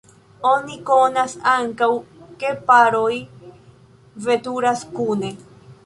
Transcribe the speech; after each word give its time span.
Oni 0.51 0.77
konas 0.89 1.35
ankaŭ, 1.51 1.89
ke 2.41 2.55
paroj 2.71 3.13
veturas 4.29 4.87
kune. 4.99 5.37